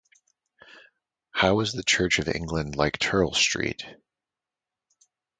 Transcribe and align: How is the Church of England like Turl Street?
How 1.29 1.59
is 1.59 1.73
the 1.73 1.83
Church 1.83 2.17
of 2.17 2.27
England 2.27 2.75
like 2.75 2.97
Turl 2.97 3.33
Street? 3.35 3.85